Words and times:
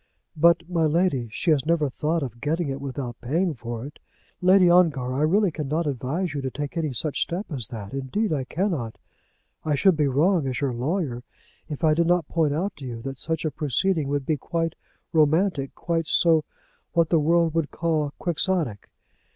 "But, 0.35 0.67
my 0.67 0.85
lady, 0.85 1.29
she 1.31 1.51
has 1.51 1.63
never 1.63 1.87
thought 1.87 2.23
of 2.23 2.41
getting 2.41 2.69
it 2.69 2.81
without 2.81 3.21
paying 3.21 3.53
for 3.53 3.85
it. 3.85 3.99
Lady 4.41 4.67
Ongar, 4.67 5.13
I 5.13 5.21
really 5.21 5.51
cannot 5.51 5.85
advise 5.85 6.33
you 6.33 6.41
to 6.41 6.49
take 6.49 6.75
any 6.75 6.91
such 6.91 7.21
step 7.21 7.45
as 7.51 7.67
that. 7.67 7.93
Indeed, 7.93 8.33
I 8.33 8.45
cannot. 8.45 8.97
I 9.63 9.75
should 9.75 9.95
be 9.95 10.07
wrong, 10.07 10.47
as 10.47 10.59
your 10.59 10.73
lawyer, 10.73 11.21
if 11.69 11.83
I 11.83 11.93
did 11.93 12.07
not 12.07 12.27
point 12.27 12.51
out 12.51 12.75
to 12.77 12.85
you 12.87 12.99
that 13.03 13.17
such 13.17 13.45
a 13.45 13.51
proceeding 13.51 14.07
would 14.07 14.25
be 14.25 14.37
quite 14.37 14.73
romantic, 15.13 15.75
quite 15.75 16.07
so; 16.07 16.45
what 16.93 17.09
the 17.09 17.19
world 17.19 17.53
would 17.53 17.69
call 17.69 18.11
Quixotic. 18.17 18.89